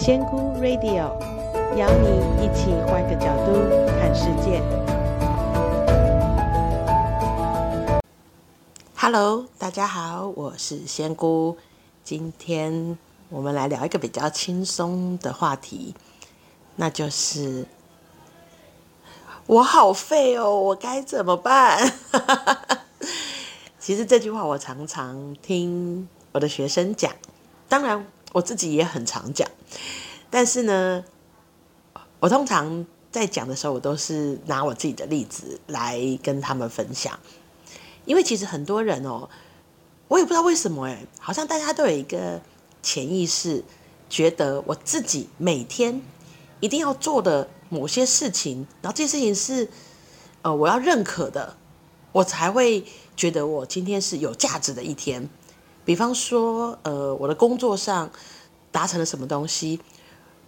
[0.00, 1.10] 仙姑 Radio
[1.76, 3.52] 邀你一起换个角度
[3.98, 4.62] 看世界。
[8.94, 11.58] Hello，大家好，我是仙姑。
[12.04, 12.96] 今天
[13.28, 15.96] 我们来聊一个比较轻松的话题，
[16.76, 17.66] 那就是
[19.46, 21.92] 我好废哦，我该怎么办？
[23.80, 27.12] 其实这句话我常常听我的学生讲，
[27.68, 28.06] 当然。
[28.32, 29.48] 我自己也很常讲，
[30.30, 31.04] 但是呢，
[32.20, 37.18] 我通常在讲的时候，我都是拿我自己的例子来跟他们分享。
[38.04, 39.28] 因为其实很多人哦，
[40.08, 42.40] 我也不知道为什么哎，好像大家都有一个
[42.82, 43.64] 潜意识，
[44.08, 46.02] 觉得我自己每天
[46.60, 49.68] 一定要做的某些事情，然后这些事情是
[50.42, 51.56] 呃我要认可的，
[52.12, 52.84] 我才会
[53.16, 55.28] 觉得我今天是有价值的一天。
[55.88, 58.10] 比方说，呃，我的工作上
[58.70, 59.80] 达成了什么东西，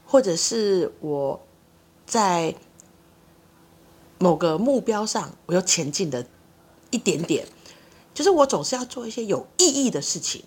[0.05, 1.41] 或者是我
[2.05, 2.55] 在
[4.19, 6.27] 某个目标上我又前进的
[6.91, 7.49] 一点点，
[8.13, 10.45] 就是我总是要做一些有意义的事情，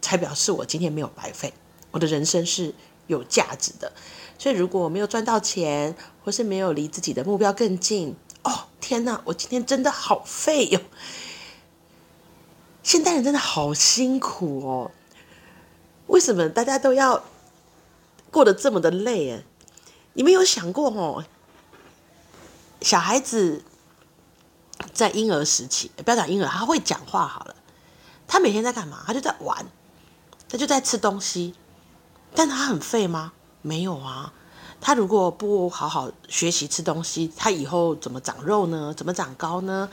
[0.00, 1.52] 才表示我今天没有白费，
[1.90, 2.72] 我的人生是
[3.08, 3.92] 有价值的。
[4.38, 10.80] 所以，如果我没有赚到钱，或是没有离自己的目标更近，哦，天哪，我今天真的好废哟。
[12.84, 14.90] 现代人真的好辛苦哦，
[16.06, 17.24] 为什么大家都要
[18.30, 19.42] 过得这么的累啊？
[20.12, 21.24] 你们有想过哦？
[22.82, 23.64] 小孩子
[24.92, 27.56] 在婴儿时期，不要讲婴儿，他会讲话好了。
[28.28, 29.02] 他每天在干嘛？
[29.06, 29.66] 他就在玩，
[30.50, 31.54] 他就在吃东西。
[32.34, 33.32] 但他很废吗？
[33.62, 34.34] 没有啊。
[34.80, 38.92] 他如果不好好学习吃东西，他以后怎么长肉呢？
[38.94, 39.88] 怎么长高呢？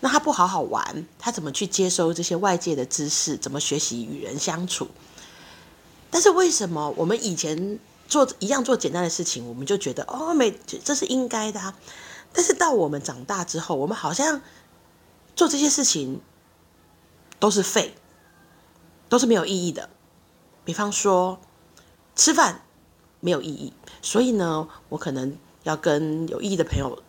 [0.00, 3.36] 那他不好好玩，他怎么去接收这些外界的知识？
[3.36, 4.88] 怎么学习与人相处？
[6.10, 11.76] 但是为什么我们以前做一样做简单的事情，我们就觉得哦，没，这是应该的啊。
[12.32, 14.42] 但是到我们长大之后，我们好像
[15.34, 16.20] 做这些事情
[17.38, 17.94] 都是废，
[19.08, 19.88] 都是没有意义的。
[20.64, 21.40] 比方说
[22.14, 22.62] 吃饭
[23.20, 27.02] 没有意义，所以呢，我可能要跟有意义的朋友。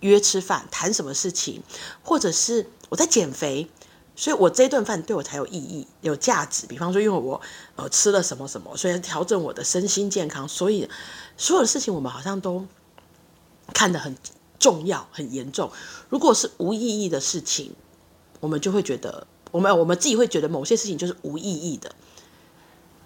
[0.00, 1.62] 约吃饭谈什么事情，
[2.02, 3.68] 或者是我在减肥，
[4.14, 6.66] 所以我这顿饭对我才有意义、有价值。
[6.66, 7.40] 比方说，因为我
[7.76, 10.48] 呃吃了什么什么，所以调整我的身心健康。
[10.48, 10.88] 所以
[11.36, 12.66] 所有的事情我们好像都
[13.74, 14.16] 看得很
[14.58, 15.70] 重要、很严重。
[16.08, 17.72] 如果是无意义的事情，
[18.40, 21.94] 我们就会觉得我们我们自己会觉得某些事情就是无意义的。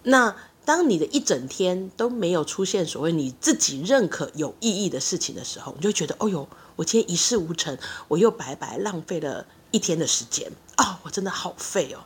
[0.04, 6.48] 那当你的一整天都没有出现所谓你自己认可有意义的事情的时候，你就觉得，哦哟。
[6.74, 7.76] 我今天一事无成，
[8.08, 12.00] 我又白白浪费了一天的时间哦，我真的好废哦。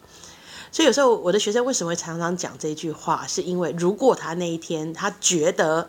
[0.72, 5.88] 所以有时候我的学生为什么会常常讲这句话，是因为如果他那一天他觉得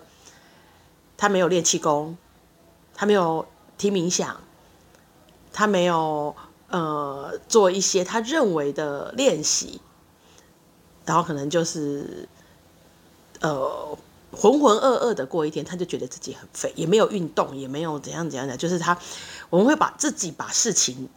[1.17, 2.17] 他没有练气功，
[2.94, 3.47] 他没有
[3.79, 4.39] 听冥想，
[5.51, 6.35] 他没有
[6.69, 9.81] 呃做一些他认为的练习，
[11.03, 12.29] 然后可能就是
[13.42, 13.98] 呃。
[14.30, 18.96] 浑浑噩噩的过一天，他就觉得自己很废，也没有运动，也没有怎样怎样的，就是他，
[19.50, 21.09] 我们会把自己把事情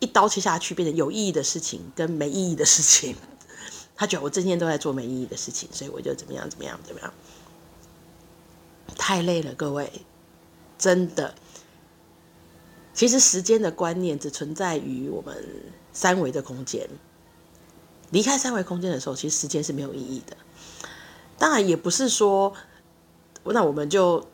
[0.00, 3.14] 一刀切下去，变成有意义的事情跟没意义的事情。
[3.94, 7.12] 他觉得我这天都在做没意义的事情，所以我就怎么样怎么样怎么样，
[8.96, 9.92] 太累了，各位，
[10.78, 11.34] 真的。
[12.94, 15.36] 其实时间的观念只存在于我们
[15.92, 16.88] 三维的空间，
[18.10, 20.36] 离开三维空间的时候，其实时间是没有意义的。
[21.42, 22.54] 当然也不是说，
[23.42, 24.24] 那我们就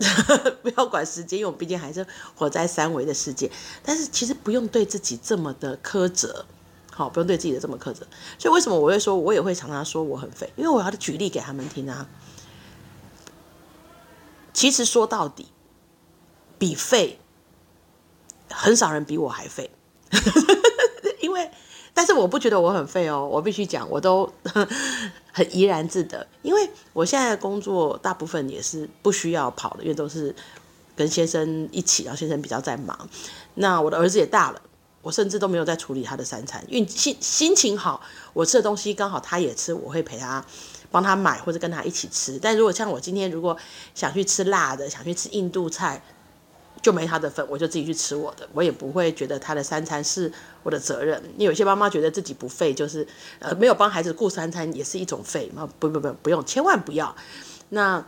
[0.64, 3.50] 不要管时间，因为我们毕竟还是活在三维的世界。
[3.84, 6.46] 但是其实不用对自己这么的苛责，
[6.90, 8.06] 好，不用对自己的这么苛责。
[8.38, 12.08] 所以为什么我会说，我也会常常说我很废，因为我要举例给他们听啊。
[14.54, 15.48] 其实说到底，
[16.58, 17.20] 比废
[18.50, 19.70] 很少人比我还废，
[21.20, 21.50] 因为。
[21.98, 24.30] 但是我不觉得我很废哦，我必须讲，我都
[25.36, 30.34] 很怡然自得，因为我现在的工作大部分也是不需要跑的，因为都是
[30.96, 33.06] 跟先生一起，然后先生比较在忙。
[33.56, 34.62] 那我的儿子也大了，
[35.02, 38.00] 我甚至都没有在处理他的三餐，因为心心情好，
[38.32, 40.42] 我吃的东西刚好他也吃，我会陪他
[40.90, 42.38] 帮他买或者跟他一起吃。
[42.40, 43.54] 但如果像我今天如果
[43.94, 46.02] 想去吃辣的，想去吃印度菜。
[46.86, 51.20] 就没他的份，我就自己去吃我的，我也不会觉得他的三餐是我的责任。
[51.32, 53.04] 因为有些妈妈觉得自己不费，就是
[53.40, 55.68] 呃没有帮孩子顾三餐也是一种费嘛。
[55.80, 57.12] 不不不，不用，千万不要。
[57.70, 58.06] 那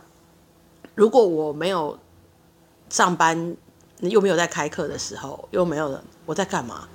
[0.95, 1.99] 如果我没有
[2.89, 3.57] 上班，
[3.99, 6.87] 又没有在开课的时候，又没有人，我在干嘛？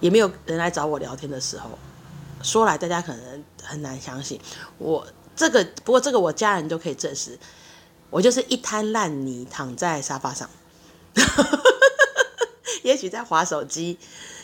[0.00, 1.68] 也没有人来找我聊天的时候，
[2.42, 4.40] 说来大家可能很难相信
[4.78, 5.06] 我。
[5.36, 7.38] 这个不过这个我家人都可以证实，
[8.08, 10.48] 我就是一滩烂泥躺在沙发上，
[12.82, 13.98] 也许在滑手机，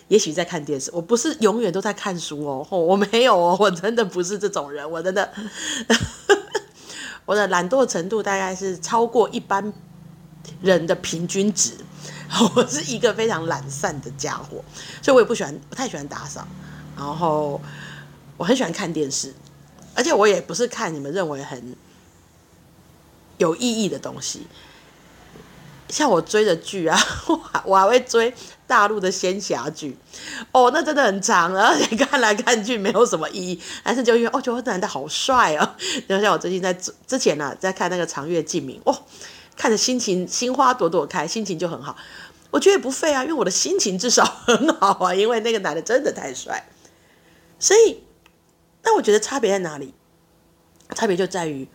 [0.08, 0.90] 也许在看电视。
[0.93, 5.32] 我不是永远都在看书哦，我没有哦， 我真的不是这种人，我真的，
[7.25, 9.73] 我的懒惰程度大概是超过一般
[10.61, 11.73] 人的平均值。
[12.56, 14.62] 我是一个非常懒散的家伙，
[15.00, 16.46] 所以我也不喜欢，不太喜欢打扫。
[16.96, 17.61] 然后
[18.37, 19.32] 我很喜欢看电视，
[19.94, 21.76] 而且我也不是看你们认为很
[23.38, 24.46] 有意义的东西。
[25.88, 26.99] 像我追的剧啊，
[27.29, 28.33] 我我还会追
[28.67, 29.97] 大陆的仙侠剧。
[30.53, 35.77] 哦，那真的很长，而且看来看去没有什么意义，但是就因为哦，觉得男的好帅啊。
[36.06, 39.03] 然后像我最近在之前呢、啊，在看那个《长月烬明》，哦。
[39.59, 41.97] 看着心情心花朵朵开，心情就很好。
[42.50, 46.69] 我觉得也不废啊，因为我的心情至少很好啊， 因为那个男的真的太帅。
[47.59, 48.03] 所以，
[48.83, 49.94] 那我觉得差别在哪里？
[50.94, 51.67] 差别就在于，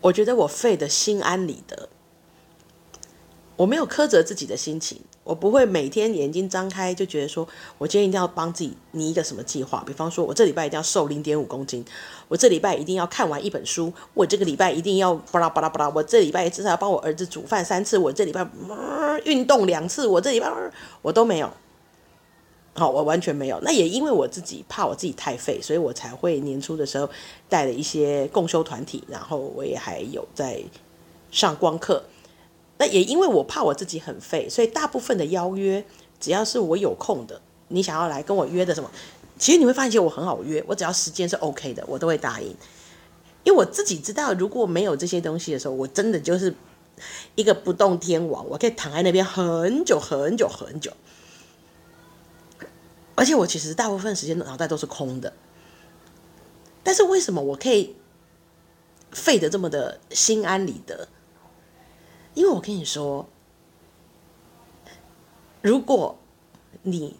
[0.00, 1.88] 我觉得我废的心安理得。
[3.60, 7.46] 我没有苛责自己的心情，我不会每天眼睛张开就觉得说，
[7.76, 9.84] 我今天一定要帮自己拟一个什么计划。
[9.86, 11.84] 比方说，我这礼拜一定要瘦零点五公斤，
[12.28, 18.48] 我这礼拜一定要看完一本书，我这个礼拜一定要巴拉巴拉巴拉，我这礼拜至少要帮我儿子煮饭三次，我这礼拜、
[19.26, 20.50] 运动两次，我这礼拜、
[21.02, 21.52] 我都没有。
[22.72, 23.60] 好，我完全没有。
[23.60, 27.06] 那也因为我自己怕我自己太废，所以我才会年初的时候
[27.46, 30.62] 带了一些共修团体，然后我也还有在
[31.30, 32.02] 上光课。
[32.80, 35.84] 那也因为我怕我自己很废，所以大部分的邀约，
[36.18, 37.38] 只要是我有空的，
[37.68, 38.90] 你想要来跟我约的什么，
[39.38, 42.48] 其实你会发现我很好约，我只要时间是 OK 的，我都会答应。
[43.44, 46.54] 因为我自己知道，如果没有这些东西的时候，我真的就是
[47.34, 50.90] 一个不动天王，我可以躺在那边很久很久很久。
[53.14, 55.34] 而且我其实大部分时间脑袋都是空的，
[56.82, 57.94] 但是为什么我可以
[59.10, 61.08] 废得这么的心安理得？
[62.34, 63.28] 因为我跟你说，
[65.60, 66.16] 如果
[66.82, 67.16] 你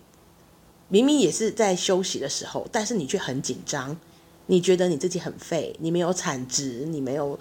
[0.89, 3.97] 明明也是在休息的时候，但是你却很紧张，
[4.47, 7.39] 你觉得你自己很废，你没有产值，你没有，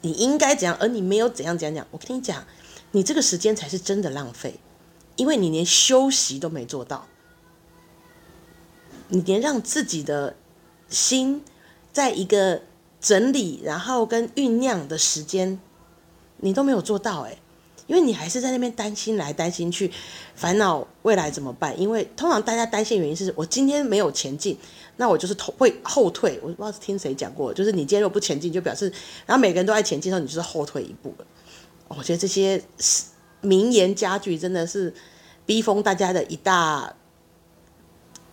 [0.00, 2.44] 你应该怎样，而你没有怎样怎样讲，我跟你讲，
[2.92, 4.58] 你这个时间才是真的浪费，
[5.16, 7.06] 因为你连休息都没做到，
[9.08, 10.34] 你连让自己的
[10.88, 11.44] 心
[11.92, 12.62] 在一个
[13.00, 15.60] 整理，然后跟酝酿的时间。
[16.40, 17.38] 你都没有做到哎，
[17.86, 19.90] 因为你还是在那边担心来担心去，
[20.34, 21.78] 烦恼未来怎么办？
[21.80, 24.56] 因为通常大家担心的原因是我今天没有前进，
[24.96, 26.38] 那我就是会后退。
[26.42, 28.92] 我不知道是听谁讲过，就是你今天如果不前进，就表示
[29.26, 31.26] 然后每个人都在前进的时候，你就是后退一步了。
[31.88, 32.62] 我觉得这些
[33.40, 34.94] 名言佳句真的是
[35.44, 36.94] 逼疯大家的一大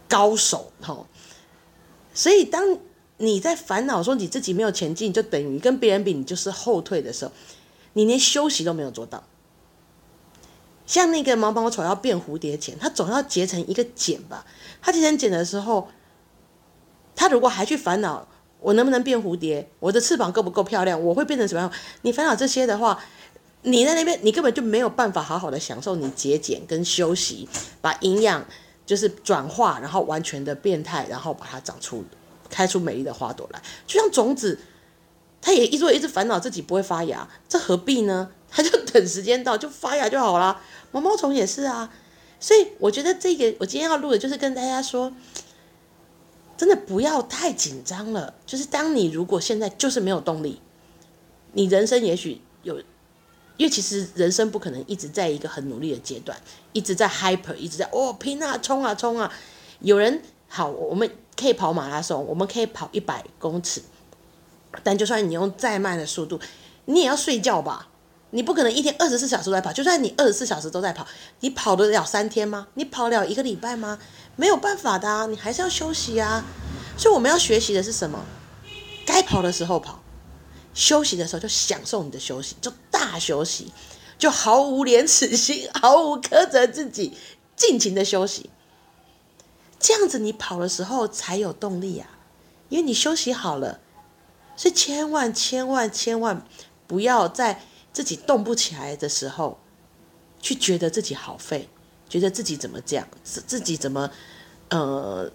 [0.08, 1.06] 高手哈。
[2.14, 2.78] 所以当
[3.18, 7.32] 你在烦恼说你自己没有前进，就等于跟别人比，你就是后退的时候。
[7.98, 9.24] 你连休息都没有做到，
[10.86, 14.46] 像那个毛毛虫要变蝴蝶结，它总要结成一个茧吧？
[14.80, 15.90] 它结成茧的时候，
[17.16, 18.28] 它如果还去烦恼
[18.60, 21.72] 我能不能变蝴蝶，我的翅膀够不够漂亮，我会变成什么样？
[22.04, 23.04] 你烦恼这些的话，
[23.64, 27.50] 你在那边你根本就没有办法好好的享受你节俭跟休息，
[27.82, 28.46] 把营养
[28.86, 32.06] 就是转化，然后完全的变态，然后把它长出
[32.48, 34.60] 开出美丽的花朵来，就像种子。
[35.48, 38.30] 他也一直一直烦恼自己不会发芽，这何必呢？
[38.52, 40.60] 他就等时间到就发芽就好了。
[40.92, 41.90] 毛毛虫也是啊，
[42.38, 45.14] 所以我觉得这个我今天要录的就是跟大家说，
[46.58, 48.34] 真的不要太紧张了。
[48.46, 50.60] 就是当你如果现在就是没有动力，
[51.54, 52.78] 你人生也许有，
[53.56, 56.38] 因为其实人生不可能一直在一个很努力的阶段，
[56.74, 59.32] 一直在 hyper，一直在哦拼啊冲啊冲啊。
[59.80, 63.82] 有人好，我们可以跑马拉松，我们可以跑一百公尺。
[64.84, 66.40] 但就算你用再慢的速度，
[66.86, 67.88] 你也要睡觉吧？
[68.32, 69.72] 你不可能一天二十四小时都在跑。
[69.72, 71.08] 就算你二十四小时都在跑，
[71.40, 72.68] 你跑得了三天吗？
[72.74, 74.00] 你跑了一个礼拜吗？
[74.36, 76.44] 没有办法的啊，你还是要休息啊。
[76.98, 78.26] 所以我们要学习的是什么？
[79.06, 80.04] 该跑的时候跑，
[80.74, 83.72] 休息的时候就享受你的休息，就大休息，
[84.18, 87.18] 就毫无廉耻心，毫无苛责自己，
[87.56, 88.50] 尽情的休息。
[89.80, 92.10] 这样子你跑的时候才有动力啊，
[92.68, 93.80] 因为你休息好了。
[94.58, 96.46] 所以千万千万千万
[96.88, 97.62] 不要在
[97.94, 99.60] 自己动不起来的时候，
[100.42, 101.70] 去觉得自己好废，
[102.10, 104.10] 觉得自己怎么这样，自自己怎么，
[104.70, 105.32] 呃，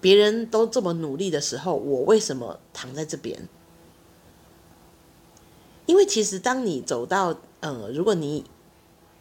[0.00, 3.48] 别人都这么努力的时候，我为什么躺在这边？
[5.86, 8.44] 因为其实当你走到，呃，如果你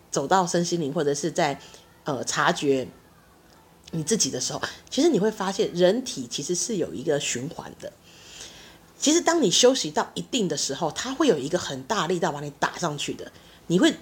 [0.10, 1.62] 走到身心灵或者是在，
[2.03, 2.88] 呃，察觉
[3.91, 7.94] 你自己的时候，其实你会发现人体其实是有一个循环的。
[8.99, 13.31] 其实当你休息到一定的时候，它会有一个很大力道把你打上去的。
[13.67, 13.93] 你会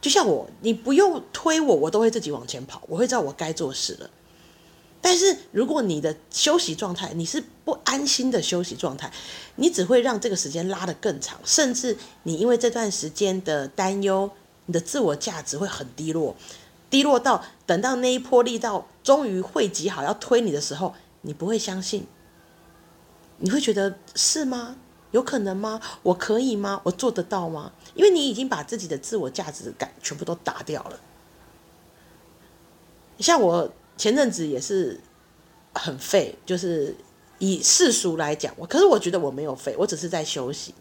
[0.00, 4.10] 就像我，你不用推我，我都会自己往前跑，我会知道我该做事了。
[5.00, 9.12] 但是如果你的休息状态，你是不安心的休息状态，
[9.54, 14.28] 你只会让这个时间拉得更长，甚至你因为这段时间的担忧，
[14.64, 16.34] 你的自我价值会很低落，
[16.90, 22.06] 低落到等到那一波力道终于汇集好要推你的时候，你不会相信，
[23.38, 24.76] 你会觉得是吗？
[25.12, 25.80] 有可能吗？
[26.02, 26.80] 我可以吗？
[26.84, 27.72] 我做得到吗？
[27.94, 31.00] 因为你已经把自己的自我价值感全部都打掉了，
[33.18, 33.72] 像我。
[33.98, 35.00] 前阵子也是
[35.72, 36.94] 很废，就是
[37.38, 40.74] 以世俗来讲，我可是我觉得我没有废，我只是在休息。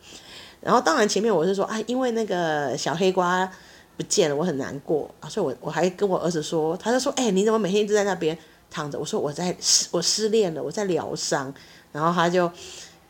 [0.59, 3.49] 然后当然前面我是说，哎，因为那个小黑瓜
[3.95, 8.37] 不见了，我很难过啊，所以我我还跟我儿子说，他就说，哎，你怎么每天一直在那边
[8.69, 8.99] 躺着？
[8.99, 11.53] 我说我在失我失恋了，我在疗伤。
[11.95, 12.51] 然后他就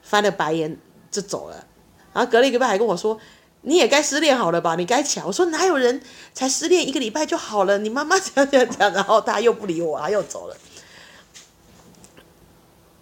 [0.01, 0.77] 翻了白眼
[1.09, 1.65] 就走了。
[2.13, 3.19] 然后隔了一个礼拜还跟我说。
[3.67, 4.75] 你也该失恋好了吧？
[4.75, 5.25] 你该抢。
[5.25, 5.99] 我说哪有人
[6.35, 7.79] 才失恋一个礼拜就好了？
[7.79, 10.55] 你妈妈怎样怎样讲，然后他又不理我，他又走了。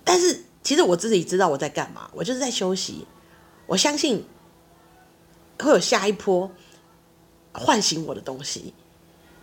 [0.05, 3.05] 但是其实我自己知道我在干嘛，我就是在休息。
[3.65, 4.25] 我相信
[5.59, 6.49] 会有下一波
[7.51, 8.73] 唤醒我的东西。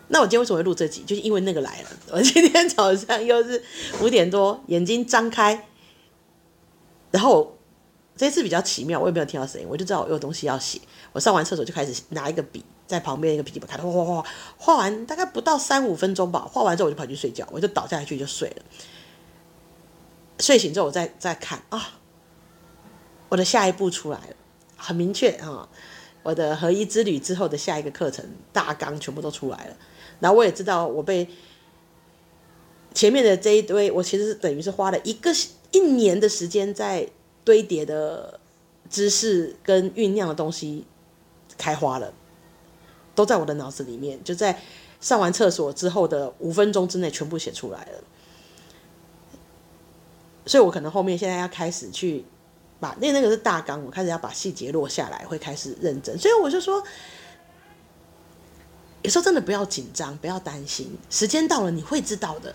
[0.08, 1.02] 那我今天为什么会录这集？
[1.02, 1.90] 就是因为那个来了。
[2.12, 3.62] 我今天早上又是
[4.00, 5.68] 五点多，眼睛张开，
[7.10, 7.56] 然后。
[8.16, 10.78] 这次比较奇妙，我也没有听到声音，我就知道我有东西要写。
[11.12, 18.62] 我上完厕所就开始拿一个笔，在旁边一个笔记本开始画画画，画完大概不到三五分钟吧，画完之后我就跑去睡觉，我就倒下去就睡了。
[20.38, 21.92] 睡醒之后我再再看啊，
[23.30, 24.36] 我的下一步出来了，
[24.76, 25.66] 很明确啊，
[26.22, 29.76] 我的合一之旅之后的下一个课程大纲全部都出来了。
[30.18, 31.26] 然后我也知道我被
[32.92, 35.30] 前面的这一堆，我其实等于是花了一个
[35.72, 37.08] 一年的时间在。
[37.42, 38.38] 堆叠的
[38.90, 40.84] 知识跟酝酿的东西
[41.56, 42.12] 开花了，
[43.14, 44.60] 都在我的脑子里面，就在
[45.00, 48.04] 上完厕所之后的五分钟之内全部写出来了。
[50.44, 52.24] 所以我可能后面现在要开始去
[52.78, 56.16] 把那那个是大纲，我开始要把细节落下来，会开始认真。
[56.18, 56.80] 所以我就说，
[59.02, 62.54] 有时候真的不要紧张，不要担心，时间到了你会知道的。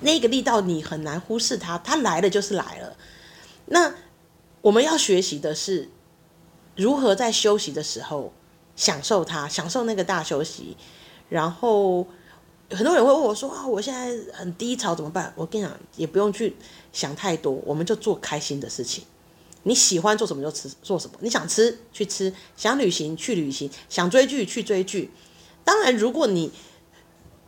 [0.00, 2.96] 那个力道你很难忽视它，它来了就是来了。
[3.66, 3.94] 那
[4.60, 5.88] 我们要学习的是
[6.76, 8.32] 如何在休息的时候
[8.76, 10.76] 享受它，享受那个大休息。
[11.28, 12.06] 然后
[12.70, 16.56] 很多人会问我说：“啊，我现在很低潮怎么办？”我跟你讲，也不用去
[16.92, 19.04] 想太多，我们就做开心的事情。
[19.64, 25.10] 你喜欢做什么就吃做什么，你想吃去吃，想旅行去旅行，想追剧去追剧。
[25.64, 26.50] 当然，如果你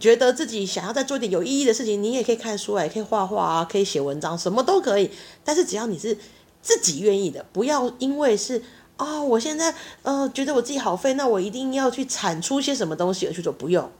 [0.01, 5.11] 觉得自己想要再做一点有意义的事情，你也可以看书啊，也可以画画啊，可以写文章，什么都可以。
[5.45, 6.17] 但是只要你是
[6.63, 8.63] 自己愿意的，不要因为是
[8.97, 13.91] 啊、我现在呃觉得我自己好废，那我一定要去产出些什么东西而去做，不用。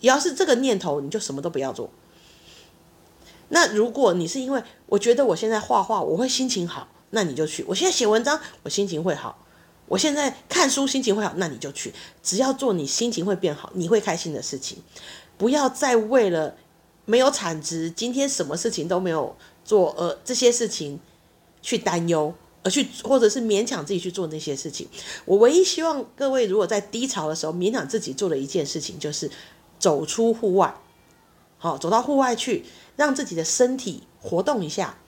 [0.00, 1.90] 要是这个念头，你就什么都不要做。
[3.48, 7.64] 那如果你是因为我觉得我现在画画我会心情好，那你就去。
[7.68, 9.45] 我现在写文章我心情会好，
[9.88, 11.92] 我现在看书心情会好，那你就去。
[12.22, 14.78] 只要做你心情会变好，你会开心的事情。
[15.38, 16.56] 不要再为了
[17.04, 20.98] 没有产值，今天什么事情都没有做，而这些事情
[21.62, 24.88] 去担忧，而去或者是勉强自己去做那些事情。
[25.24, 29.30] 我唯一希望各位，如果在低潮的时候勉强自己做的一件事情，就是
[29.78, 30.74] 走出户外，
[31.58, 32.64] 好，走到户外去，
[32.96, 34.98] 让自己的身体活动一下，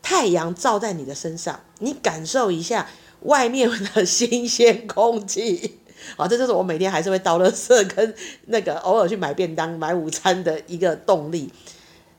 [0.00, 2.88] 太阳照在你的身上，你感受一下
[3.24, 5.78] 外面的新鲜空气。
[6.16, 8.14] 好， 这就是我每天还是会倒垃圾跟
[8.46, 11.52] 那个偶尔去买便当、买午餐的一个动力。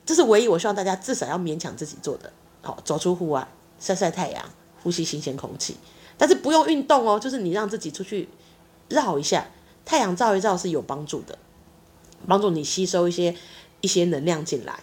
[0.06, 2.32] 这是唯一我希望大家至少要勉强自己做的。
[2.62, 3.46] 好，走出户外，
[3.78, 4.44] 晒晒太阳，
[4.82, 5.76] 呼吸新鲜空气。
[6.16, 8.28] 但是不用运动哦，就是你让自己出去
[8.88, 9.46] 绕一下，
[9.84, 11.38] 太阳照一照是有帮助的，
[12.26, 13.34] 帮助你吸收一些
[13.80, 14.80] 一些能量进来。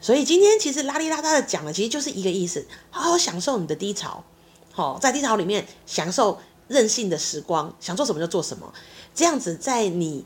[0.00, 4.24] 所以今天其实拉里拉杂的讲的其实就是一个意思：好好享受你的低潮。
[4.72, 6.40] 好，在低潮里面享受。
[6.68, 8.72] 任性的时光，想做什么就做什么，
[9.14, 10.24] 这样子在你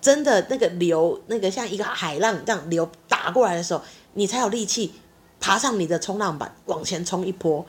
[0.00, 4.92] 真的那个流，那个像一个海浪这样流打过来的时候，你才有力气
[5.40, 7.66] 爬上你的冲浪板往前冲一波。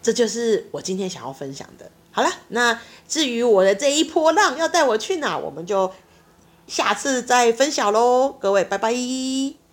[0.00, 1.90] 这就是我今天想要分享的。
[2.10, 5.92] 好了，那至于我的这一波浪要带我去哪，我们就
[6.66, 8.34] 下次再分享喽。
[8.40, 9.65] 各位，拜拜。